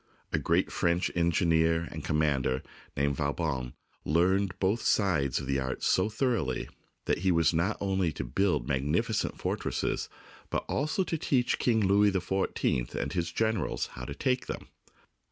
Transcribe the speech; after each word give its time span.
A 0.33 0.39
great 0.39 0.71
French 0.71 1.11
engineer 1.13 1.87
and 1.91 2.03
com 2.03 2.17
mander, 2.17 2.63
named 2.97 3.17
Vauban, 3.17 3.75
learned 4.03 4.55
both 4.59 4.81
sides 4.81 5.37
of 5.39 5.45
the 5.45 5.59
art 5.59 5.83
so 5.83 6.09
thoroughly 6.09 6.67
that 7.05 7.19
he 7.19 7.31
was 7.31 7.49
able 7.53 7.57
not 7.63 7.77
only 7.79 8.11
to 8.13 8.23
build 8.23 8.67
magnificent 8.67 9.37
fortresses, 9.39 10.09
but 10.49 10.65
also 10.67 11.03
to 11.03 11.19
teach 11.19 11.59
King 11.59 11.81
Louis 11.85 12.11
XIV 12.11 12.95
and 12.95 13.13
his 13.13 13.31
generals 13.31 13.85
how 13.93 14.05
to 14.05 14.15
take 14.15 14.47
them. 14.47 14.69